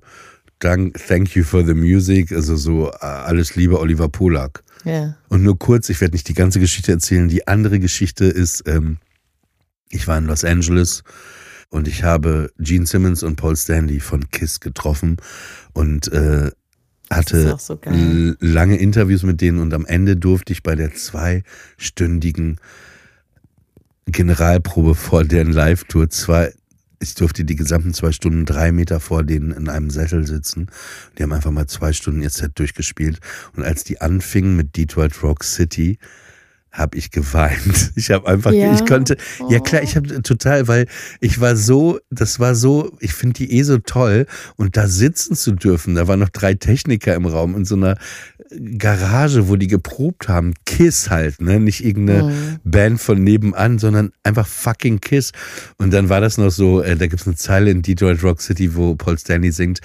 [0.60, 4.64] Dank, thank you for the music, also so äh, alles Liebe Oliver Polak.
[4.84, 5.14] Ja.
[5.28, 7.28] Und nur kurz, ich werde nicht die ganze Geschichte erzählen.
[7.28, 8.96] Die andere Geschichte ist, ähm,
[9.90, 11.02] ich war in Los Angeles
[11.68, 15.18] und ich habe Gene Simmons und Paul Stanley von Kiss getroffen
[15.74, 16.50] und äh,
[17.10, 17.78] hatte so
[18.40, 22.58] lange Interviews mit denen und am Ende durfte ich bei der zweistündigen
[24.06, 26.52] Generalprobe vor deren Live-Tour zwei,
[27.00, 30.68] ich durfte die gesamten zwei Stunden drei Meter vor denen in einem Sessel sitzen.
[31.18, 33.20] Die haben einfach mal zwei Stunden ihr Set durchgespielt.
[33.56, 35.98] Und als die anfingen mit Detroit Rock City,
[36.76, 37.56] habe ich geweint.
[37.96, 38.74] Ich habe einfach, ja.
[38.74, 39.50] ich konnte, oh.
[39.50, 40.86] ja klar, ich habe total, weil
[41.20, 45.34] ich war so, das war so, ich finde die eh so toll und da sitzen
[45.34, 45.94] zu dürfen.
[45.94, 47.96] Da waren noch drei Techniker im Raum in so einer
[48.78, 50.54] Garage, wo die geprobt haben.
[50.66, 51.58] Kiss halt, ne?
[51.58, 52.58] Nicht irgendeine mhm.
[52.64, 55.32] Band von nebenan, sondern einfach fucking Kiss.
[55.78, 58.74] Und dann war das noch so, äh, da gibt's eine Zeile in Detroit Rock City,
[58.74, 59.80] wo Paul Stanley singt,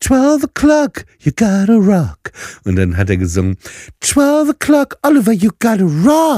[0.00, 2.30] 12 o'clock, you gotta rock.
[2.64, 3.56] Und dann hat er gesungen,
[4.00, 6.35] 12 o'clock, Oliver, you gotta rock.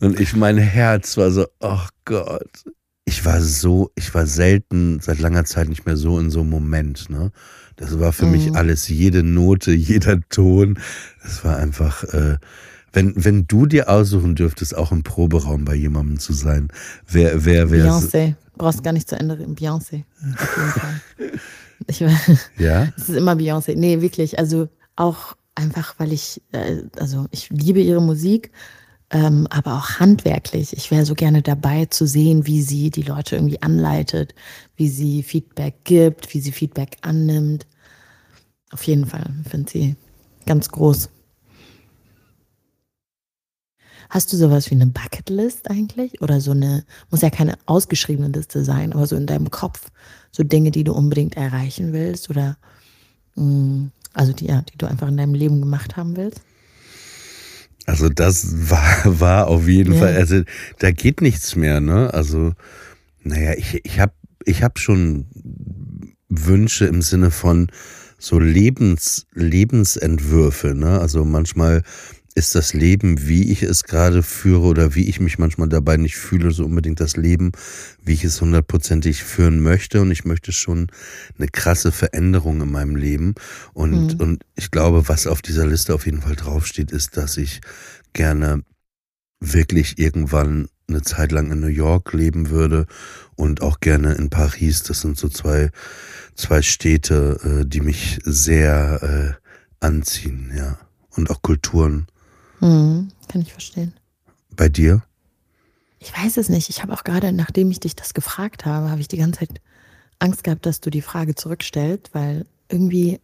[0.00, 2.64] Und ich, mein Herz war so, oh Gott.
[3.04, 6.50] Ich war so, ich war selten seit langer Zeit nicht mehr so in so einem
[6.50, 7.32] Moment, ne?
[7.76, 8.32] Das war für mhm.
[8.32, 10.78] mich alles, jede Note, jeder Ton.
[11.22, 12.38] Das war einfach, äh,
[12.92, 16.68] wenn, wenn du dir aussuchen dürftest, auch im Proberaum bei jemandem zu sein,
[17.08, 17.86] wer, wer, wer.
[17.86, 18.34] Beyoncé.
[18.56, 19.56] Brauchst gar nicht zu ändern.
[19.56, 20.04] Beyoncé.
[20.34, 21.00] Auf jeden Fall.
[21.86, 22.00] Ich,
[22.58, 22.88] ja?
[22.96, 23.74] Es ist immer Beyoncé.
[23.76, 24.38] Nee, wirklich.
[24.38, 28.52] Also auch einfach, weil ich, äh, also ich liebe ihre Musik,
[29.12, 30.72] ähm, aber auch handwerklich.
[30.74, 34.34] Ich wäre so gerne dabei zu sehen, wie sie die Leute irgendwie anleitet,
[34.74, 37.66] wie sie Feedback gibt, wie sie Feedback annimmt.
[38.72, 39.96] Auf jeden Fall finde sie
[40.46, 41.10] ganz groß.
[44.08, 46.22] Hast du sowas wie eine Bucketlist eigentlich?
[46.22, 49.90] Oder so eine, muss ja keine ausgeschriebene Liste sein, aber so in deinem Kopf,
[50.30, 52.56] so Dinge, die du unbedingt erreichen willst oder
[53.36, 56.40] mh, mm, also die, ja, die du einfach in deinem Leben gemacht haben willst?
[57.86, 59.98] Also das war, war auf jeden ja.
[60.00, 60.42] Fall, also
[60.78, 62.12] da geht nichts mehr, ne?
[62.12, 62.52] Also,
[63.22, 64.14] naja, ich, ich habe
[64.44, 65.26] ich hab schon
[66.28, 67.68] Wünsche im Sinne von
[68.18, 71.00] so Lebens, Lebensentwürfe, ne?
[71.00, 71.82] Also manchmal
[72.34, 76.16] ist das Leben, wie ich es gerade führe oder wie ich mich manchmal dabei nicht
[76.16, 77.52] fühle, so unbedingt das Leben,
[78.02, 80.00] wie ich es hundertprozentig führen möchte.
[80.00, 80.88] Und ich möchte schon
[81.38, 83.34] eine krasse Veränderung in meinem Leben.
[83.74, 84.20] Und, mhm.
[84.20, 87.60] und ich glaube, was auf dieser Liste auf jeden Fall draufsteht, ist, dass ich
[88.14, 88.62] gerne
[89.40, 92.86] wirklich irgendwann eine Zeit lang in New York leben würde
[93.34, 94.82] und auch gerne in Paris.
[94.82, 95.70] Das sind so zwei,
[96.34, 100.78] zwei Städte, äh, die mich sehr äh, anziehen, ja.
[101.14, 102.06] Und auch Kulturen.
[102.62, 103.92] Mhm, kann ich verstehen.
[104.54, 105.02] Bei dir?
[105.98, 106.70] Ich weiß es nicht.
[106.70, 109.60] Ich habe auch gerade, nachdem ich dich das gefragt habe, habe ich die ganze Zeit
[110.20, 113.20] Angst gehabt, dass du die Frage zurückstellst, weil irgendwie,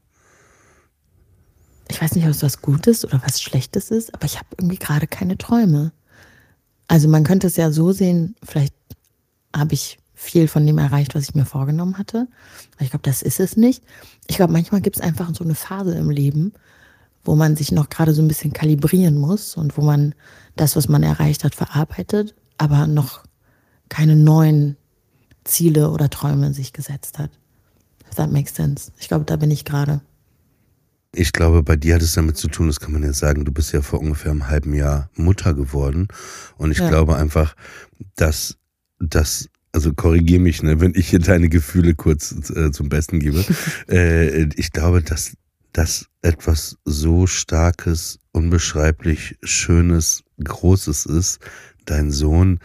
[1.88, 4.78] ich weiß nicht, ob es was Gutes oder was Schlechtes ist, aber ich habe irgendwie
[4.78, 5.92] gerade keine Träume.
[6.88, 8.74] Also man könnte es ja so sehen, vielleicht
[9.54, 12.26] habe ich viel von dem erreicht, was ich mir vorgenommen hatte.
[12.80, 13.84] Ich glaube, das ist es nicht.
[14.26, 16.52] Ich glaube, manchmal gibt es einfach so eine Phase im Leben,
[17.28, 20.14] wo man sich noch gerade so ein bisschen kalibrieren muss und wo man
[20.56, 23.22] das, was man erreicht hat, verarbeitet, aber noch
[23.90, 24.78] keine neuen
[25.44, 27.30] Ziele oder Träume sich gesetzt hat.
[28.08, 28.92] If that makes sense.
[28.98, 30.00] Ich glaube, da bin ich gerade.
[31.14, 33.52] Ich glaube, bei dir hat es damit zu tun, das kann man ja sagen, du
[33.52, 36.08] bist ja vor ungefähr einem halben Jahr Mutter geworden.
[36.56, 36.88] Und ich ja.
[36.88, 37.54] glaube einfach,
[38.16, 38.56] dass
[39.00, 43.44] das also korrigier mich, ne, wenn ich hier deine Gefühle kurz äh, zum Besten gebe.
[43.90, 45.36] äh, ich glaube, dass
[45.72, 51.40] dass etwas so Starkes, unbeschreiblich Schönes, Großes ist,
[51.84, 52.60] dein Sohn,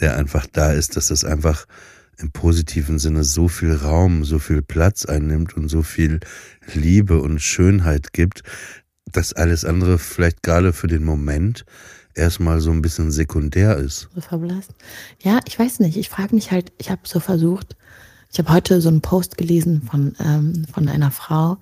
[0.00, 1.66] der einfach da ist, dass das einfach
[2.18, 6.20] im positiven Sinne so viel Raum, so viel Platz einnimmt und so viel
[6.74, 8.42] Liebe und Schönheit gibt,
[9.10, 11.64] dass alles andere vielleicht gerade für den Moment
[12.14, 14.08] erstmal so ein bisschen sekundär ist.
[14.18, 14.74] Verblasst.
[15.20, 15.96] Ja, ich weiß nicht.
[15.96, 17.76] Ich frage mich halt, ich habe so versucht,
[18.32, 21.58] ich habe heute so einen Post gelesen von, ähm, von einer Frau,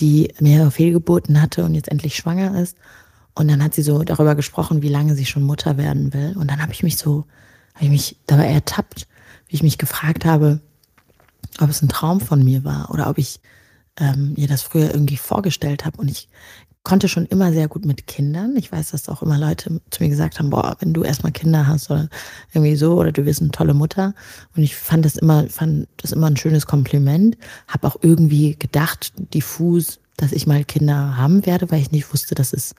[0.00, 2.76] die mehrere Fehlgeburten hatte und jetzt endlich schwanger ist.
[3.34, 6.36] Und dann hat sie so darüber gesprochen, wie lange sie schon Mutter werden will.
[6.36, 7.26] Und dann habe ich mich so,
[7.74, 9.08] habe ich mich dabei ertappt,
[9.48, 10.60] wie ich mich gefragt habe,
[11.60, 13.40] ob es ein Traum von mir war oder ob ich
[13.98, 15.98] ähm, mir das früher irgendwie vorgestellt habe.
[15.98, 16.28] Und ich
[16.84, 18.56] konnte schon immer sehr gut mit Kindern.
[18.56, 21.66] Ich weiß, dass auch immer Leute zu mir gesagt haben, boah, wenn du erstmal Kinder
[21.66, 22.08] hast oder
[22.52, 24.14] irgendwie so oder du wirst eine tolle Mutter.
[24.54, 27.38] Und ich fand das immer, fand das immer ein schönes Kompliment.
[27.68, 32.34] Habe auch irgendwie gedacht, diffus, dass ich mal Kinder haben werde, weil ich nicht wusste,
[32.34, 32.74] dass es,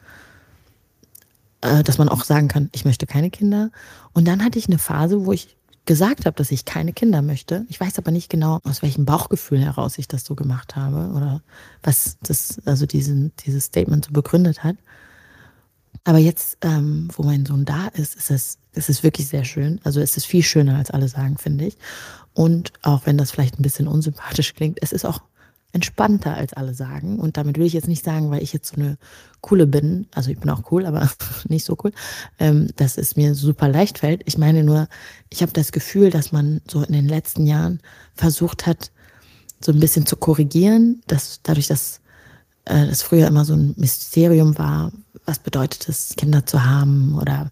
[1.62, 3.72] äh, dass man auch sagen kann, ich möchte keine Kinder.
[4.14, 7.66] Und dann hatte ich eine Phase, wo ich gesagt habe, dass ich keine Kinder möchte.
[7.70, 11.42] Ich weiß aber nicht genau, aus welchem Bauchgefühl heraus ich das so gemacht habe oder
[11.84, 14.78] was das, also diesen, dieses Statement so begründet hat.
[16.04, 19.80] Aber jetzt, ähm, wo mein Sohn da ist, ist es, ist es wirklich sehr schön.
[19.84, 21.78] Also es ist viel schöner, als alle sagen, finde ich.
[22.34, 25.22] Und auch wenn das vielleicht ein bisschen unsympathisch klingt, es ist auch
[25.76, 27.20] entspannter, als alle sagen.
[27.20, 28.98] Und damit will ich jetzt nicht sagen, weil ich jetzt so eine
[29.42, 31.12] coole bin, also ich bin auch cool, aber
[31.50, 31.92] nicht so cool,
[32.40, 34.22] ähm, dass es mir super leicht fällt.
[34.26, 34.88] Ich meine nur,
[35.30, 37.82] ich habe das Gefühl, dass man so in den letzten Jahren
[38.16, 38.92] versucht hat,
[39.60, 42.00] so ein bisschen zu korrigieren, dass dadurch, dass
[42.64, 44.94] äh, das früher immer so ein Mysterium war,
[45.26, 47.52] was bedeutet es, Kinder zu haben oder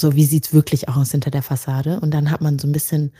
[0.00, 2.00] so, wie sieht's wirklich aus hinter der Fassade.
[2.00, 3.12] Und dann hat man so ein bisschen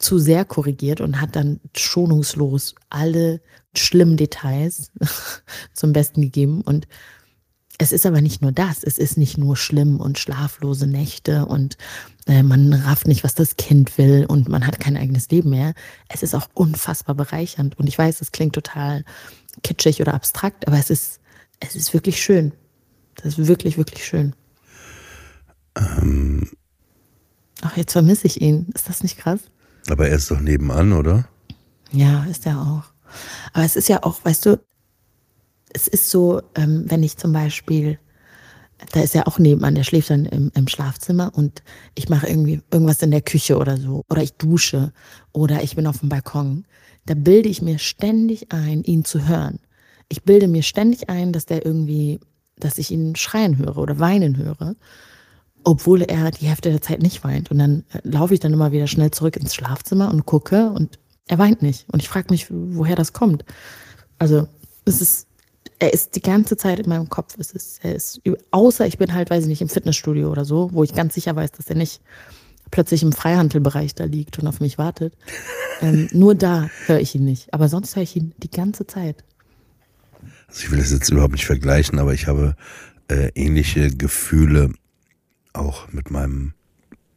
[0.00, 3.40] zu sehr korrigiert und hat dann schonungslos alle
[3.76, 4.90] schlimmen Details
[5.74, 6.62] zum Besten gegeben.
[6.62, 6.88] Und
[7.78, 8.82] es ist aber nicht nur das.
[8.82, 11.76] Es ist nicht nur schlimm und schlaflose Nächte und
[12.26, 15.74] äh, man rafft nicht, was das Kind will und man hat kein eigenes Leben mehr.
[16.08, 17.78] Es ist auch unfassbar bereichernd.
[17.78, 19.04] Und ich weiß, es klingt total
[19.62, 21.20] kitschig oder abstrakt, aber es ist,
[21.60, 22.52] es ist wirklich schön.
[23.16, 24.34] Das ist wirklich, wirklich schön.
[25.76, 26.50] Ähm.
[27.62, 28.68] Ach, jetzt vermisse ich ihn.
[28.74, 29.40] Ist das nicht krass?
[29.90, 31.28] Aber er ist doch nebenan, oder?
[31.92, 32.84] Ja, ist er auch.
[33.52, 34.60] Aber es ist ja auch, weißt du,
[35.72, 37.98] es ist so, ähm, wenn ich zum Beispiel,
[38.92, 41.62] da ist er auch nebenan, der schläft dann im, im Schlafzimmer und
[41.94, 44.02] ich mache irgendwie irgendwas in der Küche oder so.
[44.08, 44.92] Oder ich dusche
[45.32, 46.64] oder ich bin auf dem Balkon.
[47.06, 49.58] Da bilde ich mir ständig ein, ihn zu hören.
[50.08, 52.20] Ich bilde mir ständig ein, dass der irgendwie,
[52.56, 54.74] dass ich ihn schreien höre oder weinen höre
[55.64, 57.50] obwohl er die Hälfte der Zeit nicht weint.
[57.50, 60.98] Und dann äh, laufe ich dann immer wieder schnell zurück ins Schlafzimmer und gucke und
[61.26, 61.86] er weint nicht.
[61.92, 63.44] Und ich frage mich, woher das kommt.
[64.18, 64.48] Also
[64.84, 65.26] es ist,
[65.78, 67.36] er ist die ganze Zeit in meinem Kopf.
[67.38, 68.20] Es ist, er ist,
[68.50, 71.36] außer ich bin halt, weiß ich nicht, im Fitnessstudio oder so, wo ich ganz sicher
[71.36, 72.00] weiß, dass er nicht
[72.70, 75.14] plötzlich im Freihandelbereich da liegt und auf mich wartet.
[75.82, 77.54] Ähm, nur da höre ich ihn nicht.
[77.54, 79.24] Aber sonst höre ich ihn die ganze Zeit.
[80.46, 82.54] Also ich will das jetzt überhaupt nicht vergleichen, aber ich habe
[83.08, 84.74] äh, ähnliche Gefühle
[85.52, 86.54] auch mit meinem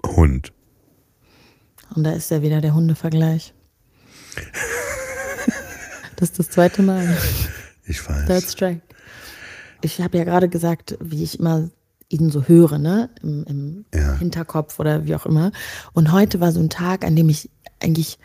[0.05, 0.53] Hund.
[1.95, 3.53] Und da ist ja wieder der Hundevergleich.
[6.15, 7.17] das ist das zweite Mal.
[7.85, 8.25] Ich weiß.
[8.27, 8.81] Third Strike.
[9.81, 11.69] Ich habe ja gerade gesagt, wie ich immer
[12.09, 13.09] ihn so höre, ne?
[13.21, 14.15] Im, im ja.
[14.17, 15.51] Hinterkopf oder wie auch immer.
[15.93, 17.49] Und heute war so ein Tag, an dem ich
[17.81, 18.17] eigentlich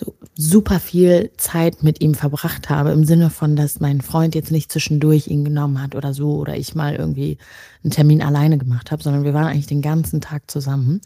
[0.00, 4.50] so super viel Zeit mit ihm verbracht habe, im Sinne von, dass mein Freund jetzt
[4.50, 7.38] nicht zwischendurch ihn genommen hat oder so, oder ich mal irgendwie
[7.84, 11.00] einen Termin alleine gemacht habe, sondern wir waren eigentlich den ganzen Tag zusammen.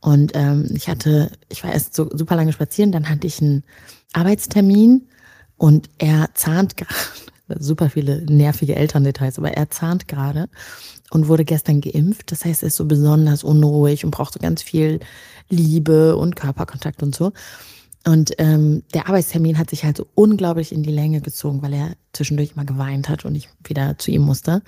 [0.00, 3.64] Und ähm, ich hatte, ich war erst so super lange spazieren, dann hatte ich einen
[4.12, 5.08] Arbeitstermin
[5.56, 6.94] und er zahnt gerade,
[7.58, 10.48] super viele nervige Elterndetails, aber er zahnt gerade
[11.10, 12.30] und wurde gestern geimpft.
[12.30, 15.00] Das heißt, er ist so besonders unruhig und braucht so ganz viel
[15.48, 17.32] Liebe und Körperkontakt und so.
[18.06, 21.92] Und ähm, der Arbeitstermin hat sich halt so unglaublich in die Länge gezogen, weil er
[22.12, 24.62] zwischendurch mal geweint hat und ich wieder zu ihm musste.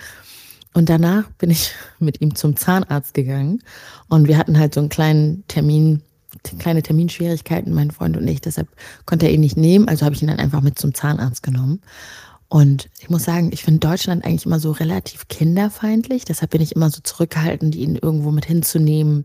[0.73, 3.63] Und danach bin ich mit ihm zum Zahnarzt gegangen
[4.09, 6.03] und wir hatten halt so einen kleinen Termin,
[6.59, 8.41] kleine Terminschwierigkeiten, mein Freund und ich.
[8.41, 8.69] Deshalb
[9.07, 11.81] konnte er ihn nicht nehmen, also habe ich ihn dann einfach mit zum Zahnarzt genommen.
[12.49, 16.25] Und ich muss sagen, ich finde Deutschland eigentlich immer so relativ kinderfeindlich.
[16.25, 19.25] Deshalb bin ich immer so zurückgehalten, ihn irgendwo mit hinzunehmen.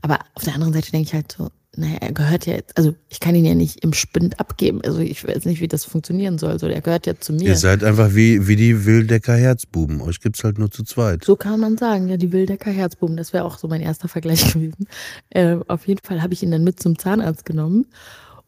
[0.00, 2.94] Aber auf der anderen Seite denke ich halt so, naja, er gehört ja jetzt, also
[3.08, 4.82] ich kann ihn ja nicht im Spind abgeben.
[4.84, 6.58] Also ich weiß nicht, wie das funktionieren soll.
[6.58, 7.48] So, er gehört ja zu mir.
[7.48, 10.02] Ihr seid einfach wie, wie die Wildecker Herzbuben.
[10.02, 11.24] Euch gibt's halt nur zu zweit.
[11.24, 13.16] So kann man sagen, ja, die Wildecker Herzbuben.
[13.16, 14.86] Das wäre auch so mein erster Vergleich gewesen.
[15.30, 17.86] Äh, auf jeden Fall habe ich ihn dann mit zum Zahnarzt genommen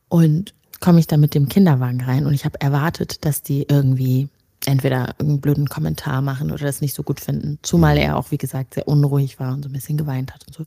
[0.08, 4.28] und komme ich dann mit dem Kinderwagen rein und ich habe erwartet, dass die irgendwie
[4.66, 7.58] entweder irgendeinen blöden Kommentar machen oder das nicht so gut finden.
[7.62, 10.54] Zumal er auch, wie gesagt, sehr unruhig war und so ein bisschen geweint hat und
[10.54, 10.64] so.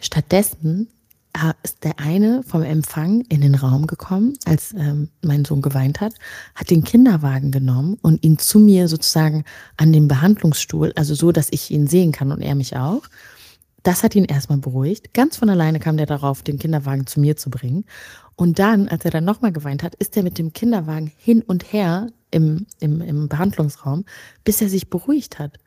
[0.00, 0.88] Stattdessen
[1.62, 6.14] ist der eine vom Empfang in den Raum gekommen, als ähm, mein Sohn geweint hat,
[6.54, 9.44] hat den Kinderwagen genommen und ihn zu mir sozusagen
[9.76, 13.02] an den Behandlungsstuhl, also so, dass ich ihn sehen kann und er mich auch.
[13.82, 15.12] Das hat ihn erstmal beruhigt.
[15.12, 17.84] Ganz von alleine kam der darauf, den Kinderwagen zu mir zu bringen.
[18.36, 21.72] Und dann, als er dann nochmal geweint hat, ist er mit dem Kinderwagen hin und
[21.72, 24.04] her im, im, im Behandlungsraum,
[24.42, 25.58] bis er sich beruhigt hat.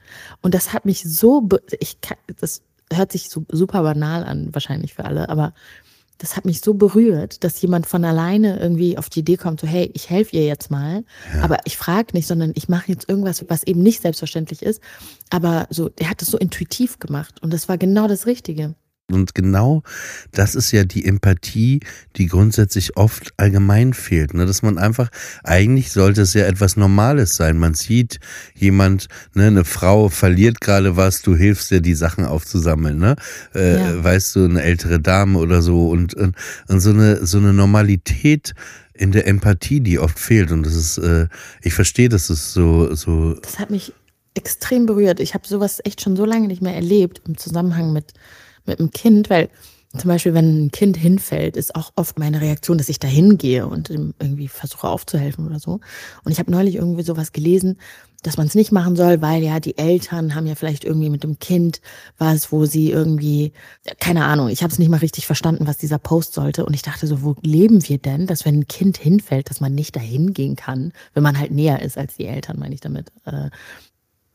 [0.41, 1.47] Und das hat mich so,
[1.79, 2.61] ich kann, das
[2.93, 5.53] hört sich so super banal an, wahrscheinlich für alle, aber
[6.17, 9.67] das hat mich so berührt, dass jemand von alleine irgendwie auf die Idee kommt, so
[9.67, 11.41] hey, ich helfe ihr jetzt mal, ja.
[11.43, 14.81] aber ich frage nicht, sondern ich mache jetzt irgendwas, was eben nicht selbstverständlich ist.
[15.29, 18.73] Aber so, der hat es so intuitiv gemacht und das war genau das Richtige.
[19.09, 19.83] Und genau
[20.31, 21.79] das ist ja die Empathie,
[22.17, 24.33] die grundsätzlich oft allgemein fehlt.
[24.33, 24.45] Ne?
[24.45, 25.09] Dass man einfach,
[25.45, 27.57] eigentlich sollte es ja etwas Normales sein.
[27.57, 28.19] Man sieht
[28.53, 33.15] jemand, ne, eine Frau verliert gerade was, du hilfst dir, die Sachen aufzusammeln, ne?
[33.55, 34.03] Äh, ja.
[34.03, 36.35] Weißt du, eine ältere Dame oder so und, und,
[36.67, 38.53] und so eine, so eine Normalität
[38.93, 40.51] in der Empathie, die oft fehlt.
[40.51, 41.27] Und das ist, äh,
[41.61, 43.35] ich verstehe, dass es so, so.
[43.35, 43.93] Das hat mich
[44.33, 45.21] extrem berührt.
[45.21, 48.13] Ich habe sowas echt schon so lange nicht mehr erlebt im Zusammenhang mit
[48.67, 49.49] mit einem Kind, weil
[49.97, 53.65] zum Beispiel, wenn ein Kind hinfällt, ist auch oft meine Reaktion, dass ich da hingehe
[53.67, 55.79] und irgendwie versuche aufzuhelfen oder so.
[56.23, 57.77] Und ich habe neulich irgendwie sowas gelesen,
[58.23, 61.23] dass man es nicht machen soll, weil ja die Eltern haben ja vielleicht irgendwie mit
[61.23, 61.81] dem Kind
[62.17, 63.53] was, wo sie irgendwie,
[63.99, 66.65] keine Ahnung, ich habe es nicht mal richtig verstanden, was dieser Post sollte.
[66.65, 69.73] Und ich dachte so, wo leben wir denn, dass wenn ein Kind hinfällt, dass man
[69.73, 73.11] nicht dahin gehen kann, wenn man halt näher ist als die Eltern, meine ich damit.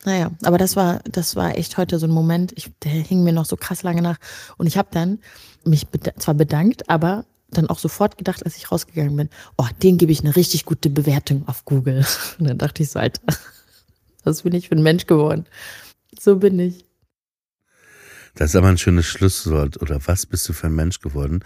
[0.04, 3.32] Naja, aber das war, das war echt heute so ein Moment, ich, der hing mir
[3.32, 4.18] noch so krass lange nach.
[4.56, 5.20] Und ich habe dann
[5.64, 9.98] mich beda zwar bedankt, aber dann auch sofort gedacht, als ich rausgegangen bin, oh, den
[9.98, 12.04] gebe ich eine richtig gute Bewertung auf Google.
[12.38, 13.22] Und dann dachte ich so, Alter,
[14.24, 15.46] was bin ich für ein Mensch geworden?
[16.18, 16.84] So bin ich.
[18.34, 19.80] Das ist aber ein schönes Schlusswort.
[19.82, 21.44] Oder was bist du für ein Mensch geworden?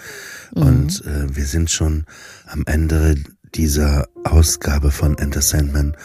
[0.54, 0.62] Mhm.
[0.62, 2.06] Und äh, wir sind schon
[2.46, 3.16] am Ende
[3.54, 5.96] dieser Ausgabe von Enter Sandman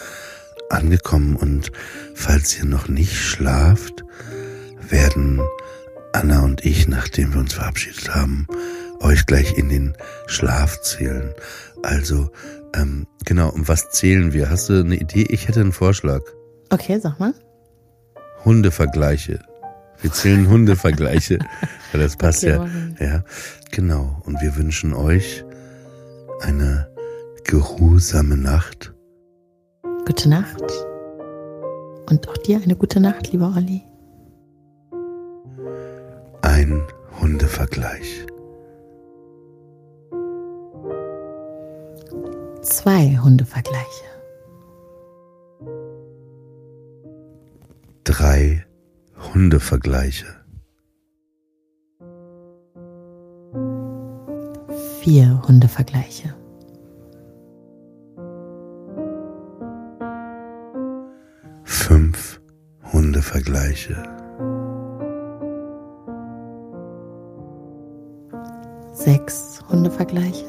[0.72, 1.72] angekommen und
[2.14, 4.04] falls ihr noch nicht schlaft,
[4.88, 5.40] werden
[6.12, 8.46] Anna und ich, nachdem wir uns verabschiedet haben,
[9.00, 11.32] euch gleich in den Schlaf zählen.
[11.82, 12.30] Also,
[12.74, 14.50] ähm, genau, um was zählen wir?
[14.50, 15.26] Hast du eine Idee?
[15.28, 16.20] Ich hätte einen Vorschlag.
[16.70, 17.34] Okay, sag mal.
[18.44, 19.40] Hundevergleiche.
[20.00, 21.38] Wir zählen Hundevergleiche.
[21.92, 22.58] ja, das passt okay,
[22.98, 23.06] ja.
[23.06, 23.24] Ja,
[23.70, 24.20] genau.
[24.24, 25.44] Und wir wünschen euch
[26.40, 26.88] eine
[27.44, 28.91] geruhsame Nacht
[30.04, 30.60] Gute Nacht.
[32.10, 33.82] Und auch dir eine gute Nacht, lieber Olli.
[36.42, 36.82] Ein
[37.20, 38.26] Hundevergleich.
[42.62, 44.04] Zwei Hundevergleiche.
[48.02, 48.66] Drei
[49.32, 50.26] Hundevergleiche.
[55.00, 56.41] Vier Hundevergleiche.
[63.22, 63.94] Hundevergleiche.
[68.92, 70.44] Sechs Hundevergleiche.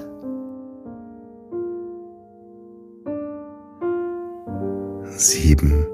[5.16, 5.86] Sieben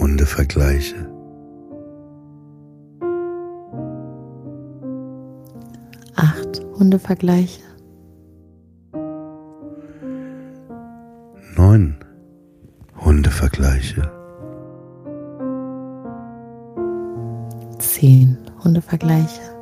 [0.00, 1.08] Hundevergleiche.
[6.16, 7.62] Acht Hundevergleiche.
[11.56, 11.94] Neun
[12.96, 14.25] Hundevergleiche.
[18.88, 19.55] Zehn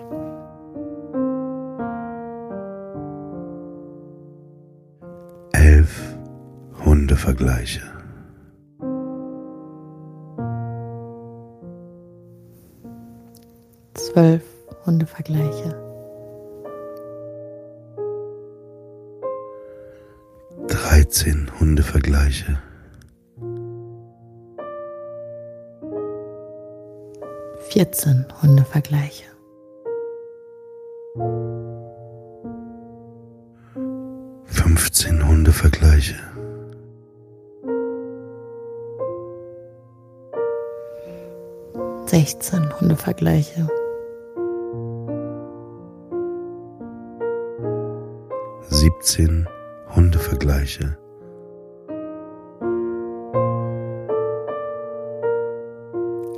[48.84, 49.48] 17
[49.96, 50.94] Hundevergleiche.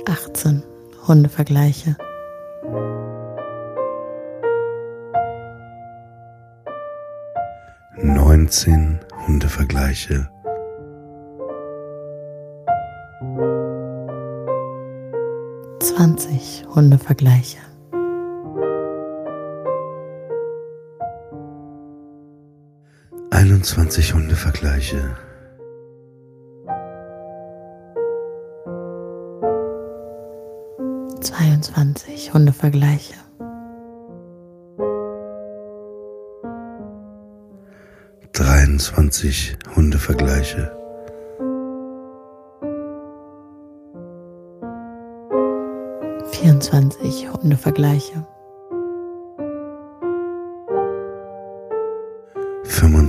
[0.09, 0.63] Achtzehn
[1.05, 1.97] Hundevergleiche.
[7.97, 10.29] Neunzehn Hundevergleiche.
[15.81, 17.66] Zwanzig Hundevergleiche.
[23.67, 25.17] Einundzwanzig Hundevergleiche.
[31.19, 33.15] Zweiundzwanzig Hundevergleiche.
[38.31, 40.71] Dreiundzwanzig Hundevergleiche.
[46.31, 48.25] 24 Hundevergleiche.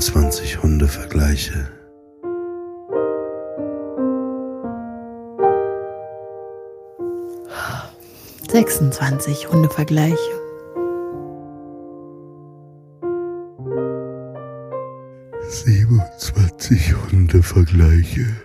[0.00, 1.66] 25 Hundevergleiche.
[8.48, 10.16] Sechsundzwanzig Hundevergleiche.
[15.48, 18.36] Siebenundzwanzig Hundevergleiche.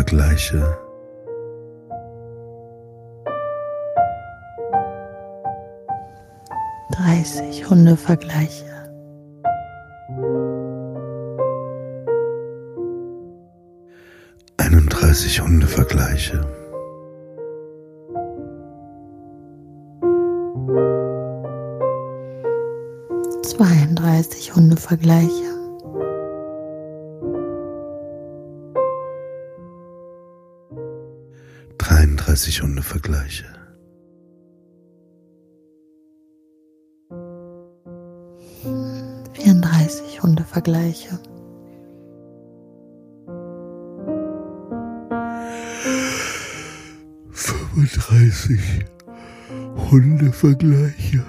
[0.00, 0.78] Hundevergleiche.
[6.92, 8.64] Dreißig Hundevergleiche.
[14.56, 16.46] Einunddreißig Hundevergleiche.
[23.42, 25.49] 32 Hundevergleiche.
[32.50, 33.44] Dreiunddreißig Hundevergleiche.
[39.34, 41.18] Vierunddreißig Hundevergleiche.
[47.30, 48.84] Fünfunddreißig
[49.90, 51.24] Hundevergleiche.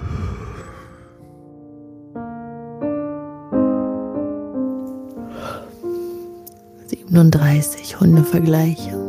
[6.88, 9.01] 37 Hundevergleiche.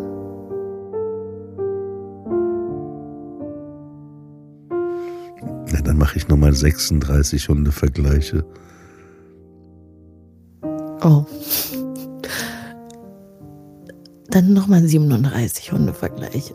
[6.43, 8.43] Nochmal 36 Hundevergleiche.
[11.01, 11.25] Oh.
[14.29, 16.53] Dann nochmal 37 Hundevergleiche.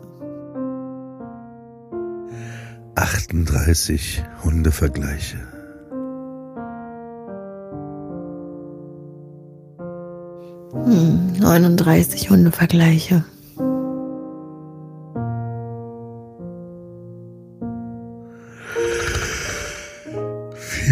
[2.93, 5.37] 38 Hundevergleiche.
[11.39, 13.23] 39 Hundevergleiche.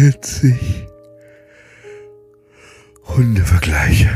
[0.08, 0.88] Vierzig
[3.14, 4.08] Hundevergleiche.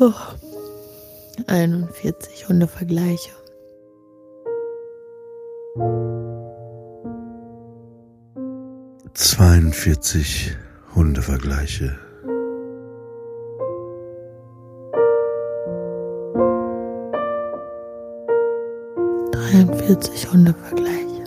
[0.00, 0.12] Oh.
[1.46, 3.30] 41 Hundevergleiche.
[9.14, 10.56] 42
[10.96, 12.11] Hundevergleiche.
[19.82, 21.24] Dreiundvierzig Hundevergleiche.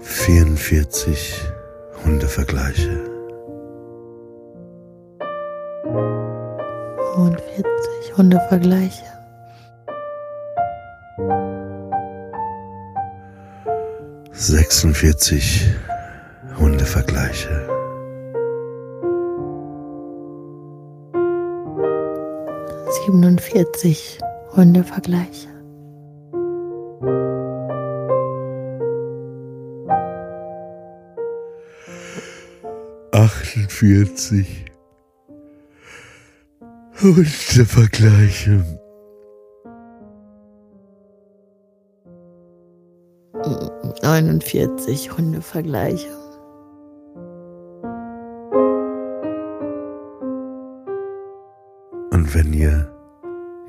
[0.00, 1.42] Vierundvierzig
[2.04, 3.04] Hundevergleiche.
[7.14, 9.04] Fünfundvierzig Hundevergleiche.
[14.32, 15.74] 46
[16.56, 17.75] Hundevergleiche.
[23.06, 24.18] Siebenundvierzig
[24.56, 25.46] Hundevergleiche.
[33.12, 34.64] Achtundvierzig
[37.00, 38.64] Hundevergleiche.
[44.02, 46.10] 49 Hundevergleiche.
[52.10, 52.95] Und wenn ihr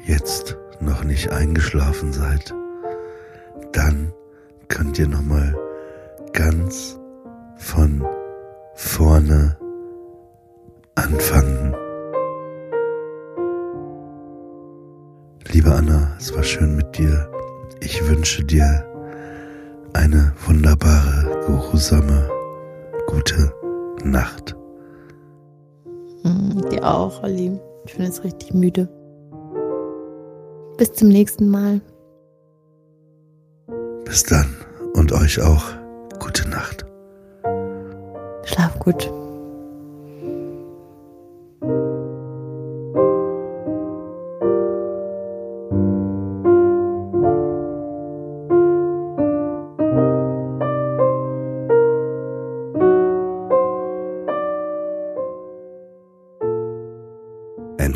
[0.08, 2.53] jetzt noch nicht eingeschlafen seid,
[3.74, 4.14] dann
[4.70, 5.55] könnt ihr noch mal
[6.34, 6.97] ganz
[7.58, 8.05] von
[8.76, 9.58] vorne
[10.95, 11.76] anfangen.
[15.51, 17.30] Liebe Anna, es war schön mit dir.
[17.82, 18.86] Ich wünsche dir
[19.93, 22.30] eine wunderbare, geruhsame,
[23.08, 23.53] gute
[24.03, 24.55] Nacht.
[26.24, 27.60] Mm, dir auch, Olli.
[27.86, 28.89] Ich bin jetzt richtig müde.
[30.78, 31.82] Bis zum nächsten Mal.
[34.05, 34.55] Bis dann
[34.93, 35.65] und euch auch
[36.19, 36.86] gute Nacht.
[38.43, 39.11] Schlaf gut.